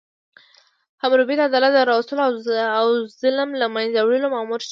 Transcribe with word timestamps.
حموربي 1.01 1.35
د 1.37 1.41
عدالت 1.49 1.75
راوستلو 1.91 2.21
او 2.79 2.87
ظلم 3.21 3.49
له 3.61 3.67
منځه 3.75 3.99
وړلو 4.01 4.27
مامور 4.35 4.59
شو. 4.59 4.59